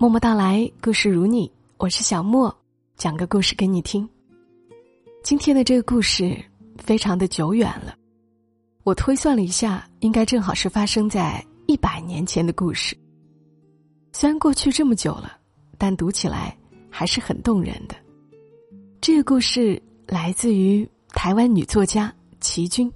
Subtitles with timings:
[0.00, 2.56] 默默到来，故事如你，我是小莫，
[2.96, 4.08] 讲个故事给你听。
[5.24, 6.40] 今天的这个故事
[6.76, 7.96] 非常的久远了，
[8.84, 12.96] 我推算了一下，应该正好是发生在一百年前的故事。
[14.12, 15.36] 虽然过去这么久了，
[15.76, 16.56] 但读起来
[16.88, 17.96] 还是很动人的。
[19.00, 22.88] 这个故事来自于台湾女作家齐君，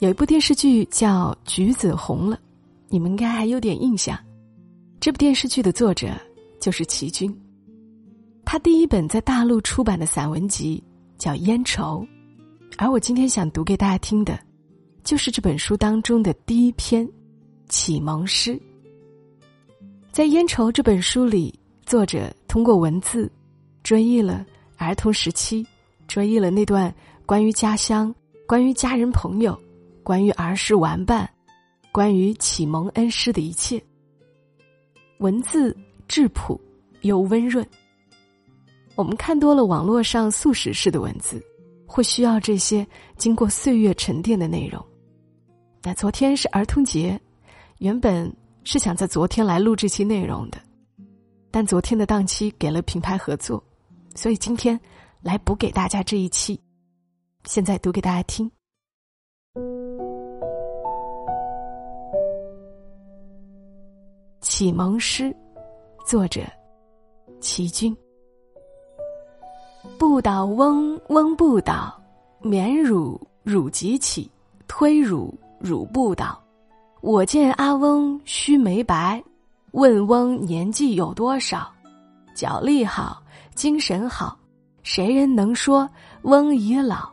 [0.00, 2.36] 有一部电视剧叫《橘子红了》，
[2.90, 4.14] 你们应该还有点印象。
[5.02, 6.12] 这部电视剧的作者
[6.60, 7.36] 就是齐君，
[8.44, 10.80] 他第一本在大陆出版的散文集
[11.18, 12.06] 叫《烟愁》，
[12.78, 14.38] 而我今天想读给大家听的，
[15.02, 17.04] 就是这本书当中的第一篇
[17.68, 18.56] 启蒙诗。
[20.12, 21.52] 在《烟愁》这本书里，
[21.84, 23.28] 作者通过文字
[23.82, 24.46] 追忆了
[24.76, 25.66] 儿童时期，
[26.06, 26.94] 追忆了那段
[27.26, 28.14] 关于家乡、
[28.46, 29.60] 关于家人朋友、
[30.04, 31.28] 关于儿时玩伴、
[31.90, 33.82] 关于启蒙恩师的一切。
[35.22, 35.74] 文字
[36.08, 36.60] 质朴
[37.02, 37.64] 又温润。
[38.96, 41.40] 我们看多了网络上速食式的文字，
[41.86, 42.84] 会需要这些
[43.16, 44.84] 经过岁月沉淀的内容。
[45.80, 47.18] 那昨天是儿童节，
[47.78, 48.30] 原本
[48.64, 50.60] 是想在昨天来录这期内容的，
[51.52, 53.62] 但昨天的档期给了品牌合作，
[54.16, 54.78] 所以今天
[55.20, 56.60] 来补给大家这一期。
[57.44, 58.50] 现在读给大家听。
[64.42, 65.34] 启蒙诗，
[66.04, 66.40] 作者
[67.40, 67.96] 齐君。
[69.96, 71.94] 不倒翁，翁不倒；
[72.40, 74.28] 免辱，辱即起；
[74.66, 76.42] 推辱，辱不倒。
[77.02, 79.22] 我见阿翁须眉白，
[79.70, 81.70] 问翁年纪有多少？
[82.34, 83.22] 脚力好，
[83.54, 84.36] 精神好，
[84.82, 85.88] 谁人能说
[86.22, 87.08] 翁已老？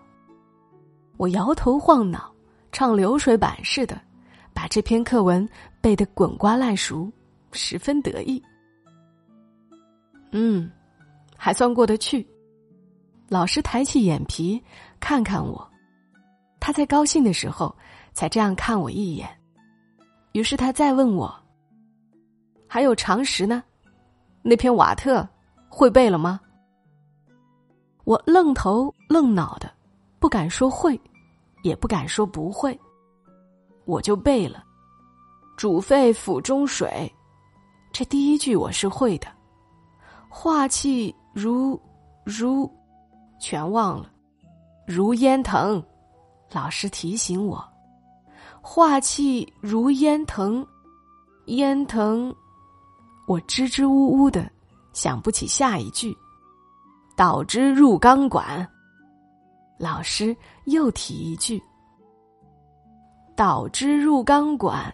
[1.18, 2.32] 我摇头晃脑，
[2.72, 4.02] 唱流水板似的，
[4.52, 5.48] 把这篇课文
[5.80, 7.08] 背得滚瓜烂熟。
[7.52, 8.42] 十分得意，
[10.32, 10.70] 嗯，
[11.38, 12.28] 还算过得去。
[13.28, 14.62] 老师抬起眼皮
[15.00, 15.70] 看看我，
[16.60, 17.76] 他在高兴的时候
[18.12, 19.30] 才这样看我一眼。
[20.34, 21.34] 于是他再问我
[22.68, 23.64] ：“还有常识呢？
[24.42, 25.28] 那篇瓦特
[25.68, 26.40] 会背了吗？”
[28.06, 29.72] 我愣头愣脑的，
[30.20, 31.00] 不敢说会，
[31.64, 32.80] 也不敢说不会，
[33.86, 34.64] 我就背了
[35.58, 37.12] ：“煮沸釜中水。”
[37.92, 39.28] 这第一句我是会的，
[40.30, 41.80] 化气如
[42.24, 42.70] 如，
[43.40, 44.10] 全忘了，
[44.88, 45.84] 如烟腾。
[46.52, 47.64] 老师提醒我，
[48.62, 50.66] 化气如烟腾，
[51.46, 52.34] 烟腾，
[53.28, 54.50] 我支支吾吾的
[54.94, 56.16] 想不起下一句，
[57.16, 58.68] 导之入钢管。
[59.78, 60.36] 老师
[60.66, 61.62] 又提一句，
[63.36, 64.94] 导之入钢管。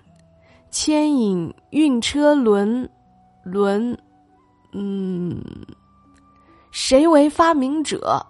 [0.75, 2.87] 牵引运车轮，
[3.45, 3.97] 轮，
[4.73, 5.41] 嗯，
[6.69, 8.21] 谁为发明者？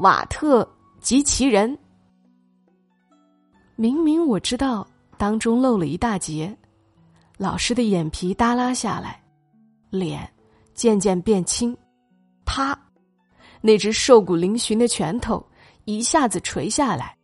[0.00, 0.68] 瓦特
[1.00, 1.76] 及其人。
[3.76, 4.86] 明明我知道
[5.16, 6.54] 当中漏了一大截，
[7.38, 9.18] 老师的眼皮耷拉下来，
[9.88, 10.30] 脸
[10.74, 11.74] 渐渐变青，
[12.44, 12.78] 啪，
[13.62, 15.42] 那只瘦骨嶙峋的拳头
[15.86, 17.16] 一下子垂下来，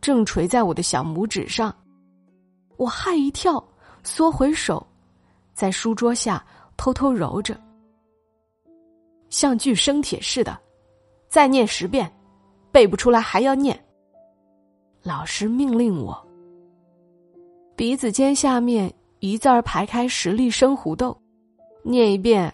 [0.00, 1.76] 正垂在我的小拇指上，
[2.78, 3.62] 我吓一跳。
[4.04, 4.86] 缩回手，
[5.54, 6.44] 在书桌下
[6.76, 7.58] 偷偷揉着，
[9.30, 10.56] 像具生铁似的，
[11.28, 12.10] 再念十遍，
[12.70, 13.78] 背不出来还要念。
[15.02, 16.16] 老师命令我，
[17.74, 21.16] 鼻子尖下面一字儿排开十粒生胡豆，
[21.82, 22.52] 念一遍，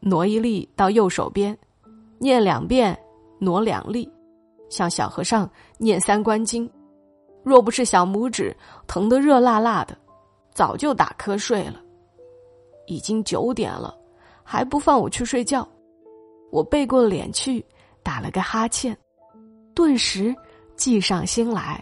[0.00, 1.56] 挪一粒到右手边，
[2.18, 2.98] 念两遍，
[3.38, 4.10] 挪两粒，
[4.70, 6.68] 像小和尚念三观经。
[7.44, 8.54] 若不是小拇指
[8.86, 9.96] 疼得热辣辣的。
[10.58, 11.80] 早就打瞌睡了，
[12.88, 13.96] 已经九点了，
[14.42, 15.64] 还不放我去睡觉。
[16.50, 17.64] 我背过脸去，
[18.02, 18.98] 打了个哈欠，
[19.72, 20.34] 顿时
[20.74, 21.80] 计上心来。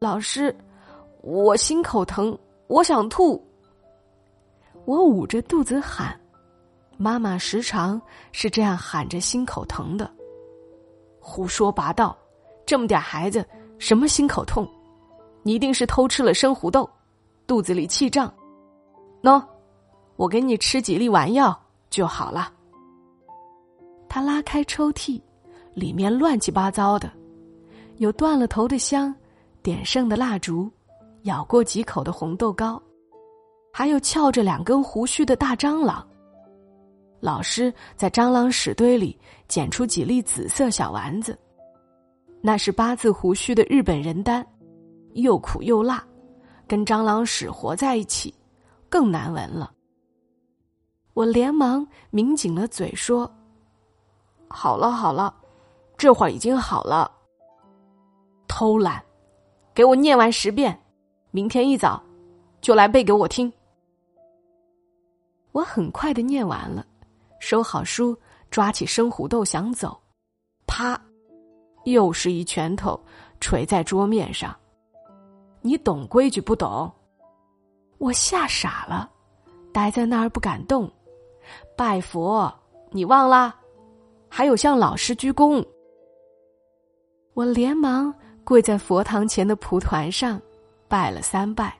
[0.00, 0.52] 老师，
[1.22, 2.36] 我心口疼，
[2.66, 3.40] 我想吐。
[4.84, 6.20] 我捂着肚子喊，
[6.96, 8.02] 妈妈时常
[8.32, 10.10] 是这样喊着心口疼的。
[11.20, 12.18] 胡说八道，
[12.66, 13.46] 这么点孩子
[13.78, 14.68] 什么心口痛？
[15.44, 16.90] 你一定是偷吃了生胡豆。
[17.50, 18.32] 肚子里气胀，
[19.24, 19.44] 喏，
[20.14, 21.60] 我给你吃几粒丸药
[21.90, 22.52] 就好了。
[24.08, 25.20] 他拉开抽屉，
[25.74, 27.10] 里面乱七八糟的，
[27.96, 29.12] 有断了头的香，
[29.64, 30.70] 点剩的蜡烛，
[31.22, 32.80] 咬过几口的红豆糕，
[33.72, 36.06] 还有翘着两根胡须的大蟑螂。
[37.18, 39.18] 老师在蟑螂屎堆里
[39.48, 41.36] 捡出几粒紫色小丸子，
[42.40, 44.46] 那是八字胡须的日本人丹，
[45.14, 46.06] 又苦又辣。
[46.70, 48.32] 跟蟑螂屎活在一起，
[48.88, 49.72] 更难闻了。
[51.14, 53.28] 我连忙抿紧了嘴说
[54.48, 55.34] ：“好了好了，
[55.98, 57.10] 这会儿已经好了。”
[58.46, 59.04] 偷懒，
[59.74, 60.80] 给我念完十遍，
[61.32, 62.00] 明天一早
[62.60, 63.52] 就来背给我听。
[65.50, 66.86] 我很快的念完了，
[67.40, 68.16] 收好书，
[68.48, 70.00] 抓起生胡豆想走，
[70.68, 70.96] 啪，
[71.82, 73.00] 又是一拳头
[73.40, 74.56] 捶在桌面上。
[75.62, 76.90] 你懂规矩不懂？
[77.98, 79.10] 我吓傻了，
[79.72, 80.90] 呆在那儿不敢动。
[81.76, 82.52] 拜佛，
[82.90, 83.54] 你忘啦？
[84.28, 85.64] 还有向老师鞠躬。
[87.34, 88.14] 我连忙。
[88.42, 90.40] 跪在佛堂前的蒲团上，
[90.88, 91.78] 拜了三拜，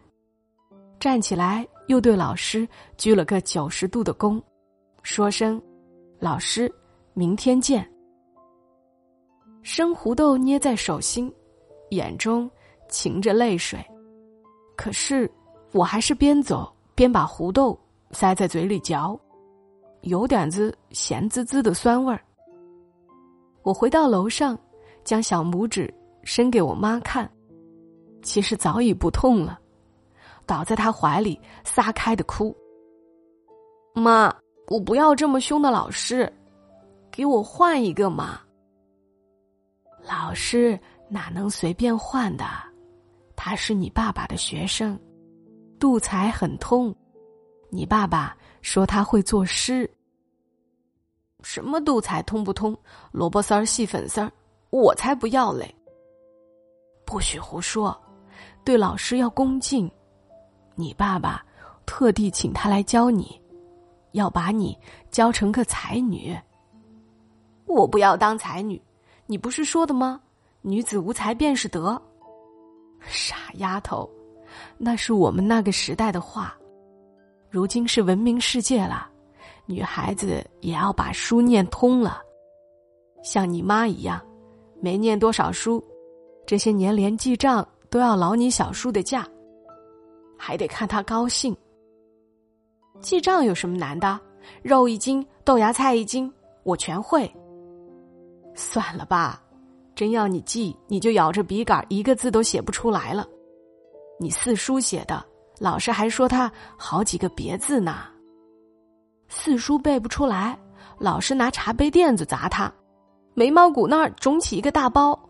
[1.00, 4.40] 站起来又对老师鞠了个九十度的躬，
[5.02, 5.60] 说声
[6.20, 6.72] ：“老师，
[7.12, 7.84] 明天见。”
[9.64, 11.32] 生胡豆捏在手心，
[11.88, 12.48] 眼中
[12.90, 13.84] 噙着泪水，
[14.76, 15.30] 可是
[15.72, 17.78] 我还是边走边把胡豆
[18.10, 19.18] 塞在嘴里嚼，
[20.02, 22.20] 有点子咸滋滋的酸味儿。
[23.62, 24.58] 我回到楼上，
[25.04, 25.92] 将小拇指。
[26.22, 27.28] 伸给我妈看，
[28.22, 29.58] 其实早已不痛了，
[30.44, 32.54] 倒在她怀里撒开的哭。
[33.94, 34.30] 妈，
[34.68, 36.30] 我不要这么凶的老师，
[37.10, 38.42] 给我换一个嘛。
[40.02, 40.78] 老师
[41.08, 42.44] 哪能随便换的？
[43.42, 45.00] 他是你爸爸的学生，
[45.78, 46.94] 杜才很通。
[47.70, 49.90] 你爸爸说他会作诗。
[51.42, 52.76] 什么杜才通不通？
[53.12, 54.30] 萝卜丝儿细粉丝儿，
[54.68, 55.74] 我才不要嘞。
[57.06, 57.98] 不许胡说，
[58.62, 59.90] 对老师要恭敬。
[60.74, 61.42] 你爸爸
[61.86, 63.40] 特地请他来教你，
[64.12, 64.76] 要把你
[65.10, 66.38] 教成个才女。
[67.64, 68.78] 我不要当才女，
[69.24, 70.20] 你不是说的吗？
[70.60, 72.00] 女子无才便是德。
[73.00, 74.08] 傻丫头，
[74.78, 76.56] 那是我们那个时代的话。
[77.48, 79.10] 如今是文明世界了，
[79.66, 82.22] 女孩子也要把书念通了。
[83.22, 84.20] 像你妈一样，
[84.80, 85.82] 没念多少书。
[86.46, 89.28] 这些年连记账都要劳你小叔的驾，
[90.38, 91.56] 还得看他高兴。
[93.00, 94.18] 记账有什么难的？
[94.62, 96.32] 肉一斤，豆芽菜一斤，
[96.62, 97.30] 我全会。
[98.54, 99.42] 算了吧，
[100.00, 103.28] 真要你记，你就咬着笔杆一个字都写不出来了。
[104.18, 105.22] 你四叔写的，
[105.58, 108.04] 老师还说他好几个别字呢。
[109.28, 110.58] 四叔背不出来，
[110.96, 112.72] 老师拿茶杯垫子砸他，
[113.34, 115.20] 眉毛骨那儿肿起一个大包。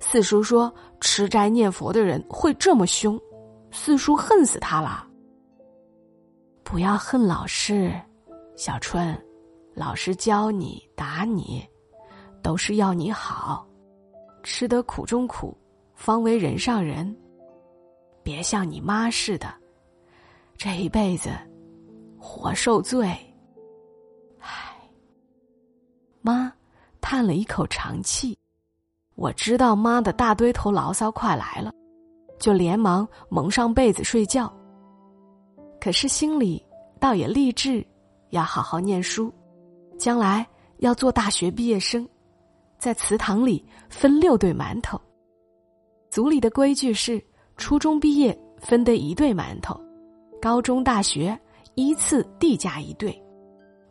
[0.00, 3.16] 四叔说：“吃斋念佛的人会这么凶，
[3.70, 5.06] 四叔恨死他了。”
[6.66, 7.94] 不要恨老师，
[8.56, 9.16] 小春，
[9.76, 11.64] 老师教你打你，
[12.42, 13.64] 都是要你好，
[14.50, 15.54] 吃得苦中苦，
[15.94, 17.14] 方为人上人。
[18.22, 19.46] 别像你妈似的，
[20.56, 21.28] 这一辈子
[22.18, 23.06] 活受罪。
[24.40, 24.74] 唉，
[26.22, 26.50] 妈
[26.98, 28.36] 叹了一口长气。
[29.16, 31.70] 我知道妈的大堆头牢骚快来了，
[32.38, 34.50] 就连忙蒙上被子睡觉。
[35.78, 36.64] 可是心里
[36.98, 37.86] 倒也立志，
[38.30, 39.30] 要好好念书，
[39.98, 40.44] 将来
[40.78, 42.08] 要做大学毕业生，
[42.78, 45.00] 在祠堂里分六对馒头。
[46.10, 47.22] 族里的规矩是，
[47.56, 49.78] 初中毕业分得一对馒头，
[50.40, 51.38] 高中大学
[51.74, 53.20] 依次递加一对，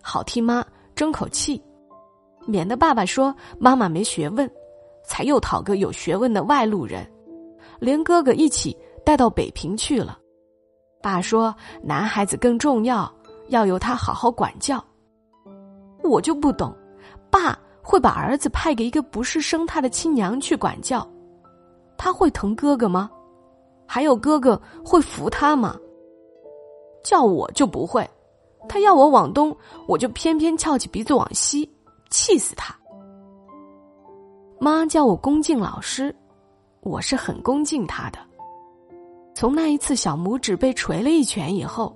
[0.02, 1.62] 好替妈争口气，
[2.46, 4.50] 免得爸爸说妈妈没学问。
[5.10, 7.10] 才又讨个有学问的外路人，
[7.80, 10.20] 连哥哥一起带到北平去了。
[11.02, 13.10] 爸说男孩子更重要，
[13.48, 14.84] 要由他好好管教。
[16.04, 16.76] 我就不懂，
[17.32, 17.58] 爸
[17.90, 21.10] 会把儿子派给一个不是生他的亲娘去管教，
[21.98, 23.10] 他会疼哥哥吗？
[23.86, 25.74] 还有哥哥会服他吗？
[27.02, 28.06] 叫我就不会，
[28.68, 29.56] 他要我往东，
[29.88, 31.72] 我就偏偏翘起鼻子往西，
[32.10, 32.76] 气死他。
[34.60, 36.14] 妈叫我恭敬老师，
[36.82, 38.20] 我是很恭敬他的。
[39.34, 41.96] 从那一次小拇指被捶了一拳以后，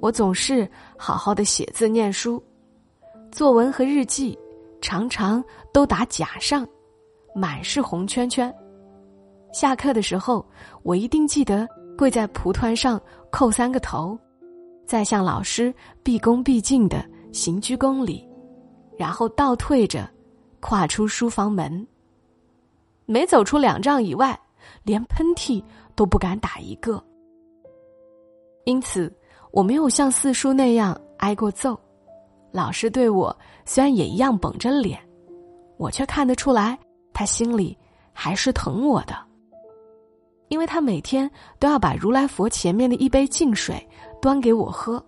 [0.00, 0.68] 我总是
[0.98, 2.42] 好好的写字念书，
[3.30, 4.36] 作文和日记
[4.80, 6.66] 常常都打假上，
[7.34, 8.54] 满是红圈圈。
[9.52, 10.44] 下课的时候，
[10.82, 11.68] 我一定记得
[11.98, 14.18] 跪在蒲团上叩三个头，
[14.86, 18.28] 再向老师毕恭毕敬的行鞠躬礼，
[18.96, 20.08] 然后倒退着。
[20.62, 21.86] 跨出书房门，
[23.06, 24.38] 没走出两丈以外，
[24.82, 25.64] 连喷嚏
[25.96, 27.02] 都不敢打一个。
[28.64, 29.10] 因此，
[29.52, 31.80] 我没有像四叔那样挨过揍。
[32.52, 34.98] 老师对我虽然也一样绷着脸，
[35.76, 36.78] 我却看得出来，
[37.12, 37.76] 他心里
[38.12, 39.14] 还是疼我的。
[40.48, 41.30] 因为他每天
[41.60, 43.86] 都要把如来佛前面的一杯净水
[44.20, 45.00] 端给我喝，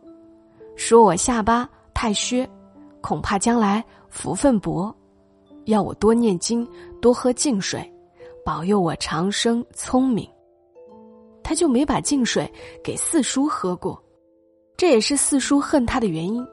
[0.76, 2.48] 说我下巴太削，
[3.00, 4.94] 恐怕将来福分薄，
[5.64, 6.64] 要我多念经，
[7.00, 7.92] 多喝净水，
[8.44, 10.28] 保佑我长生聪明。
[11.42, 12.48] 他就没把净水
[12.84, 14.00] 给四叔喝过，
[14.76, 16.46] 这也是四叔恨他的原因。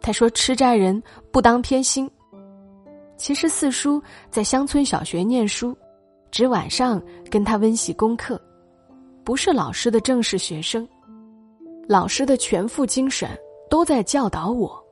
[0.00, 2.10] 他说吃斋人不当偏心。
[3.16, 5.76] 其实四叔在乡村小学念书，
[6.30, 8.40] 只晚上跟他温习功课，
[9.22, 10.88] 不是老师的正式学生。
[11.86, 13.28] 老师的全副精神
[13.68, 14.82] 都在教导我，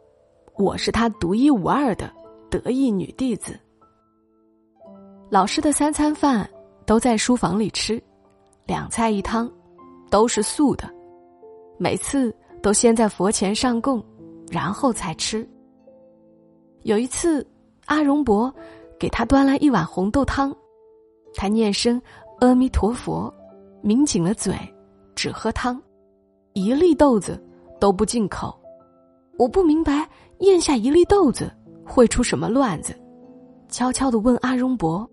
[0.56, 2.12] 我是他独一无二的
[2.50, 3.58] 得意女弟子。
[5.30, 6.48] 老师的三餐饭
[6.84, 8.02] 都在书房里吃。
[8.66, 9.50] 两菜一汤，
[10.10, 10.86] 都是素的，
[11.78, 14.04] 每次都先在佛前上供，
[14.50, 15.48] 然后才吃。
[16.82, 17.46] 有一次，
[17.86, 18.52] 阿荣伯
[18.98, 20.54] 给他端来一碗红豆汤，
[21.34, 22.00] 他念声
[22.40, 23.32] 阿弥陀佛，
[23.82, 24.54] 抿紧了嘴，
[25.14, 25.80] 只喝汤，
[26.52, 27.42] 一粒豆子
[27.80, 28.58] 都不进口。
[29.38, 30.08] 我不明白
[30.40, 31.52] 咽下一粒豆子
[31.84, 32.94] 会出什么乱子，
[33.68, 35.08] 悄悄的问阿荣伯。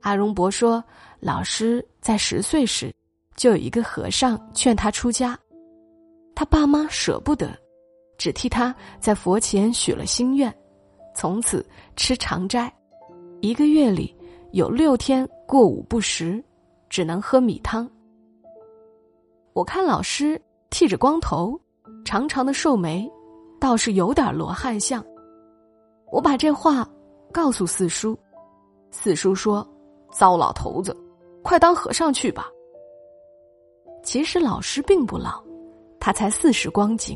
[0.00, 0.82] 阿荣伯说
[1.20, 2.92] ：“老师在十岁时，
[3.36, 5.38] 就有一个和尚劝他出家，
[6.34, 7.50] 他爸妈舍不得，
[8.18, 10.54] 只替他在佛前许了心愿，
[11.14, 11.64] 从此
[11.96, 12.70] 吃长斋，
[13.40, 14.14] 一个月里
[14.52, 16.44] 有六天过午不食，
[16.90, 17.88] 只能喝米汤。
[19.54, 21.58] 我看老师剃着光头，
[22.04, 23.10] 长长的瘦眉，
[23.58, 25.02] 倒是有点罗汉相。
[26.12, 26.86] 我把这话
[27.32, 28.18] 告诉四叔，
[28.90, 29.66] 四叔说。”
[30.10, 30.96] 糟老头子，
[31.42, 32.46] 快当和尚去吧。
[34.02, 35.44] 其实老师并不老，
[36.00, 37.14] 他才四十光景，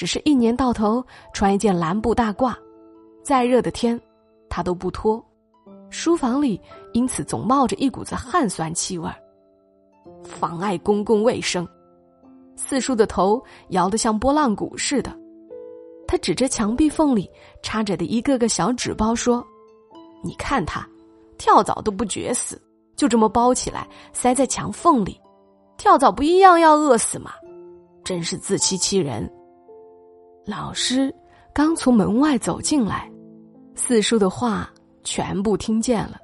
[0.00, 2.54] 只是一年到头穿一件蓝布大褂，
[3.22, 4.00] 再热的天，
[4.48, 5.22] 他都不脱。
[5.90, 6.58] 书房里
[6.94, 9.14] 因此总冒着一股子汗酸气味儿，
[10.24, 11.68] 妨碍公共卫生。
[12.56, 15.14] 四叔的头摇得像拨浪鼓似的，
[16.08, 17.30] 他指着墙壁缝里
[17.62, 19.46] 插着的一个个小纸包说
[20.24, 20.88] ：“你看他。”
[21.36, 22.58] 跳蚤都不绝死，
[22.96, 25.20] 就这么包起来塞在墙缝里，
[25.76, 27.32] 跳蚤不一样要饿死吗？
[28.02, 29.30] 真是自欺欺人。
[30.46, 31.14] 老师
[31.52, 33.10] 刚从门外走进来，
[33.74, 34.70] 四叔的话
[35.04, 36.18] 全部听见了。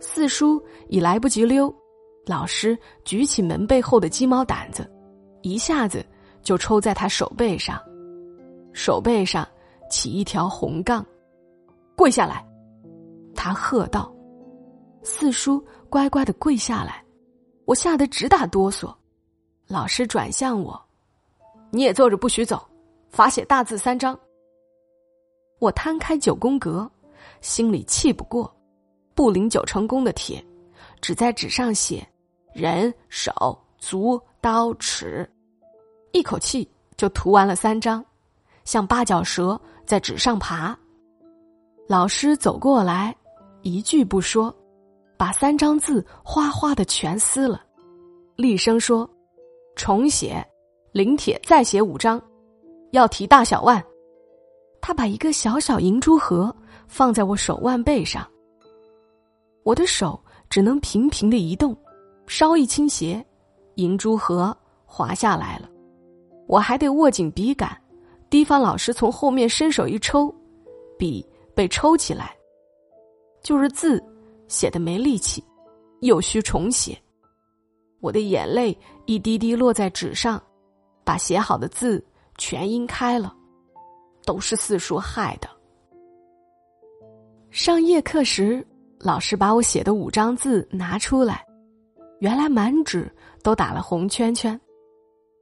[0.00, 1.74] 四叔已来不及溜，
[2.26, 4.88] 老师举起门背后的鸡毛掸子，
[5.42, 6.04] 一下子
[6.42, 7.80] 就抽在他手背上，
[8.72, 9.46] 手背上
[9.90, 11.04] 起一条红杠，
[11.96, 12.44] 跪下来，
[13.34, 14.12] 他喝道。
[15.02, 17.02] 四叔乖乖的跪下来，
[17.64, 18.92] 我吓得直打哆嗦。
[19.68, 20.80] 老师转向我
[21.70, 22.64] ：“你也坐着，不许走，
[23.12, 24.18] 罚写大字三张。”
[25.60, 26.90] 我摊开九宫格，
[27.40, 28.52] 心里气不过，
[29.14, 30.44] 不领九成功的帖，
[31.00, 32.04] 只在纸上写
[32.52, 33.32] 人、手、
[33.78, 35.30] 足、刀、尺，
[36.10, 38.04] 一口气就涂完了三张，
[38.64, 40.76] 像八角蛇在纸上爬。
[41.88, 43.14] 老师走过来，
[43.62, 44.52] 一句不说。
[45.14, 47.62] 把三张字哗哗的全撕了，
[48.34, 49.08] 厉声说
[49.76, 50.44] ：“重写，
[50.90, 52.20] 临帖再写五张，
[52.92, 53.84] 要提大小腕。”
[54.80, 56.54] 他把一个小小银珠盒
[56.88, 58.26] 放在我手腕背上，
[59.64, 60.18] 我的手
[60.48, 61.76] 只能平平的移动，
[62.26, 63.24] 稍一倾斜，
[63.74, 65.68] 银珠盒滑下来了。
[66.48, 67.70] 我还得握紧笔杆，
[68.28, 70.34] 提防老师从后面伸手一抽，
[70.98, 72.36] 笔被抽起来，
[73.42, 74.02] 就是字。
[74.48, 75.42] 写的没力气，
[76.00, 76.94] 又需重写。
[78.00, 80.42] 我的眼泪一滴滴落在纸上，
[81.04, 82.04] 把写好的字
[82.38, 83.36] 全阴开了。
[84.24, 85.48] 都是四叔害的。
[87.50, 88.64] 上夜课时，
[89.00, 91.44] 老师把我写的五张字拿出来，
[92.20, 93.12] 原来满纸
[93.42, 94.58] 都打了红圈圈。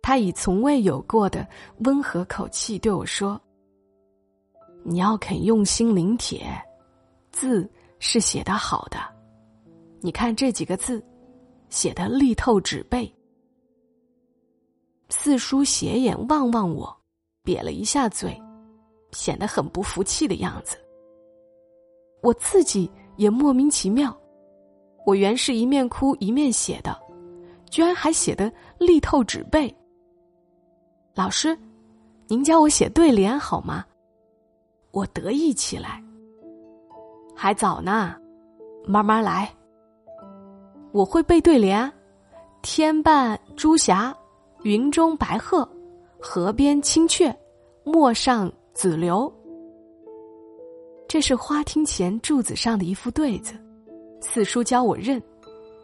[0.00, 1.46] 他以从未有过的
[1.84, 3.38] 温和口气对我说
[4.82, 6.46] ：“你要肯用心临帖，
[7.30, 7.70] 字。”
[8.02, 8.96] 是写的好的，
[10.00, 11.04] 你看这几个字，
[11.68, 13.14] 写的力透纸背。
[15.10, 16.96] 四叔斜眼望望我，
[17.44, 18.40] 瘪了一下嘴，
[19.12, 20.78] 显得很不服气的样子。
[22.22, 24.16] 我自己也莫名其妙，
[25.04, 26.96] 我原是一面哭一面写的，
[27.68, 29.74] 居然还写的力透纸背。
[31.14, 31.58] 老师，
[32.28, 33.84] 您教我写对联好吗？
[34.92, 36.02] 我得意起来。
[37.34, 38.14] 还早呢，
[38.86, 39.52] 慢慢来。
[40.92, 41.90] 我会背对联：
[42.62, 44.14] 天半朱霞，
[44.62, 45.66] 云中白鹤，
[46.20, 47.34] 河边青雀，
[47.82, 49.32] 陌上紫流。
[51.08, 53.54] 这是花厅前柱子上的一副对子，
[54.20, 55.20] 四叔教我认，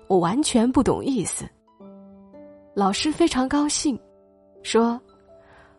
[0.09, 1.49] 我完全不懂意思。
[2.75, 3.99] 老师非常高兴，
[4.63, 5.01] 说：“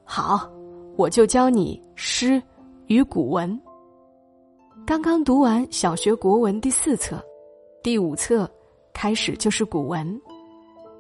[0.04, 0.52] 好，
[0.98, 2.42] 我就教你诗
[2.88, 3.60] 与古文。
[4.88, 7.24] 刚刚读完小学国文第四册，
[7.84, 8.50] 第五册
[8.92, 10.20] 开始就是古文。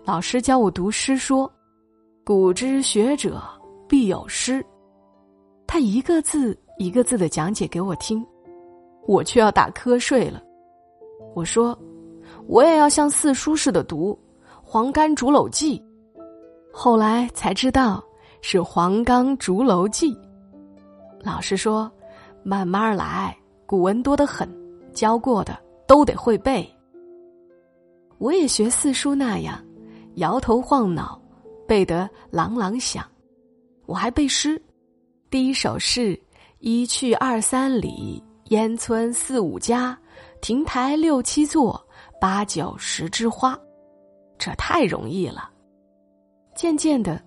[0.05, 1.51] 老师教我读诗，说
[2.27, 3.41] ：“古之学者
[3.87, 4.61] 必有诗。”
[5.65, 8.21] 他一个字一个字的讲解给我听，
[9.07, 10.43] 我却要打瞌睡了。
[11.33, 11.77] 我说
[12.45, 14.11] ：“我也要像四书似的读
[14.61, 15.79] 《黄冈竹楼记》。”
[16.69, 18.03] 后来才知道
[18.41, 20.13] 是《黄冈竹楼记》。
[21.21, 21.89] 老师说
[22.43, 23.33] ：“慢慢来，
[23.65, 24.53] 古文多得很，
[24.91, 25.57] 教过的
[25.87, 26.69] 都得会背。”
[28.19, 29.57] 我也学四书那样。
[30.15, 31.21] 摇头晃脑，
[31.67, 33.05] 背得朗朗响。
[33.85, 34.61] 我还背诗，
[35.29, 36.19] 第一首是
[36.59, 39.97] “一去二三里，烟村四五家，
[40.41, 41.79] 亭台六七座，
[42.19, 43.57] 八九十枝花”。
[44.39, 45.49] 这太容易了。
[46.55, 47.21] 渐渐的，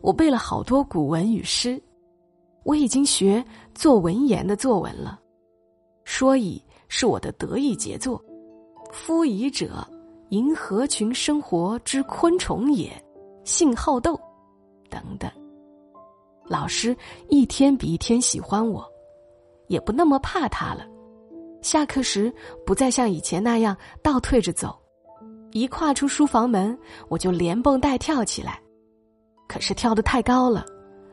[0.00, 1.80] 我背了好多古文与诗。
[2.64, 3.44] 我已经学
[3.74, 5.20] 做文言的作文了。
[6.04, 8.22] 说乙是我的得意杰作，
[8.92, 9.86] 夫以者。
[10.28, 12.90] 银河群生活之昆虫也，
[13.44, 14.18] 性好斗，
[14.88, 15.30] 等等。
[16.46, 16.96] 老师
[17.28, 18.84] 一天比一天喜欢我，
[19.68, 20.86] 也不那么怕他了。
[21.60, 22.32] 下课时
[22.66, 24.76] 不再像以前那样倒退着走，
[25.52, 26.76] 一跨出书房门，
[27.08, 28.60] 我就连蹦带跳起来。
[29.48, 30.64] 可是跳得太高了，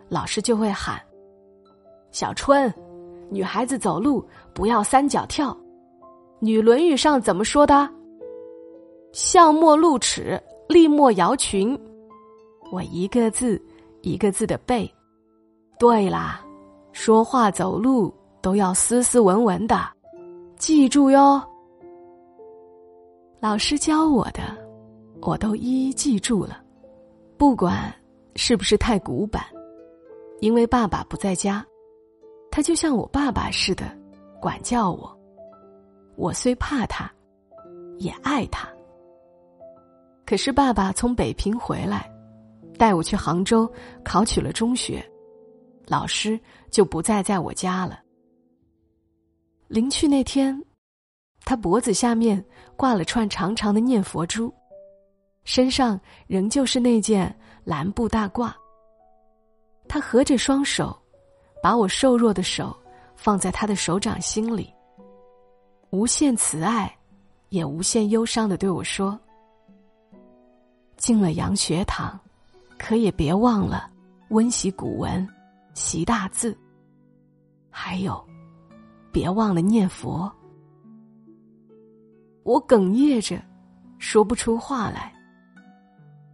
[0.07, 0.99] 老师就会喊
[2.11, 2.73] ：“小春，
[3.29, 5.51] 女孩子走路不要三脚跳。”
[6.39, 7.89] 《女论语》上怎么说的？
[9.11, 11.79] 笑莫露齿，立莫摇裙。
[12.71, 13.61] 我一个字
[14.01, 14.91] 一个字的背。
[15.77, 16.43] 对啦，
[16.91, 19.77] 说话走路都要斯斯文文的，
[20.57, 21.41] 记住哟。
[23.39, 24.41] 老师教我的，
[25.21, 26.61] 我都一一记住了，
[27.37, 27.93] 不管
[28.35, 29.41] 是不是太古板，
[30.41, 31.65] 因为爸爸不在家，
[32.51, 33.85] 他就像我爸爸似的
[34.41, 35.17] 管教我。
[36.17, 37.09] 我虽怕他，
[37.97, 38.67] 也爱他。
[40.25, 42.11] 可是爸爸从北平回来，
[42.79, 43.69] 带我去杭州
[44.05, 45.05] 考取了中学，
[45.85, 46.39] 老师
[46.71, 47.99] 就不再在我家了。
[49.67, 50.57] 临去那天，
[51.41, 52.43] 他脖子下面
[52.77, 54.51] 挂了串长长的念佛珠，
[55.43, 58.49] 身上仍旧是那件蓝布大褂。
[59.87, 60.97] 他合着双手，
[61.61, 62.73] 把我瘦弱的手
[63.15, 64.73] 放在他的手掌心里，
[65.89, 66.97] 无限慈爱，
[67.49, 69.19] 也无限忧伤的对我说。
[70.95, 72.19] 进了洋学堂，
[72.79, 73.91] 可也别忘了
[74.29, 75.27] 温习古文、
[75.75, 76.57] 习大字。
[77.69, 78.25] 还有，
[79.11, 80.31] 别忘了念佛。
[82.43, 83.39] 我哽咽着，
[83.99, 85.13] 说不出话来。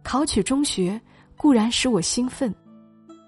[0.02, 0.98] 考取中学
[1.36, 2.54] 固然使我兴奋，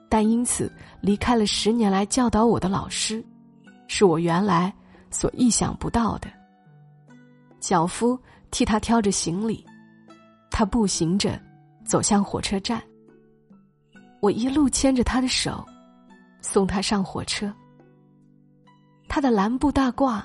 [0.08, 3.22] 但因此离开了十年来教导我的老师，
[3.88, 4.72] 是我原来
[5.10, 6.30] 所意想不到的。
[7.58, 8.18] 脚夫
[8.52, 9.66] 替他挑着行李。
[10.50, 11.38] 他步行着
[11.84, 12.82] 走向火车站，
[14.20, 15.64] 我一路牵着他的手，
[16.40, 17.52] 送他上火车。
[19.08, 20.22] 他的蓝布大褂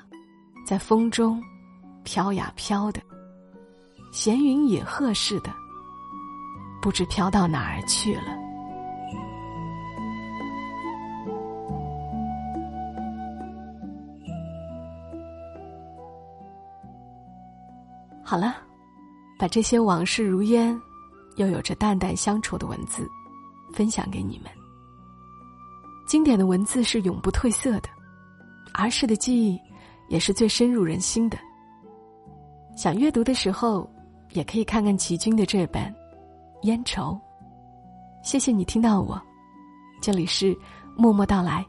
[0.65, 1.41] 在风中
[2.03, 3.01] 飘呀飘的，
[4.11, 5.53] 闲云野鹤似的，
[6.81, 8.37] 不知飘到哪儿去了。
[18.23, 18.55] 好了。
[19.35, 20.79] 把这些往事如烟，
[21.35, 23.05] 又有着淡淡乡愁的文字，
[23.73, 24.49] 分享给你们。
[26.07, 27.89] 经典的文字是永不褪色的，
[28.73, 29.59] 儿时的记忆
[30.09, 31.37] 也是最深入人心的。
[32.77, 33.89] 想阅读的时候，
[34.31, 35.83] 也可以看看齐军的这本
[36.63, 37.11] 《烟愁》。
[38.23, 39.21] 谢谢你听到我，
[40.01, 40.55] 这里是
[40.95, 41.65] 默默到来，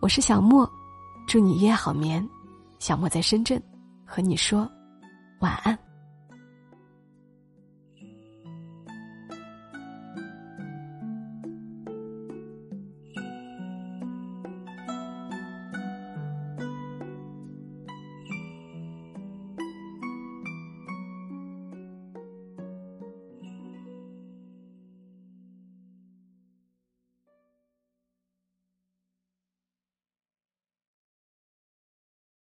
[0.00, 0.70] 我是小莫，
[1.26, 2.26] 祝你一夜好眠。
[2.78, 3.60] 小莫在深圳，
[4.04, 4.70] 和你说
[5.40, 5.87] 晚安。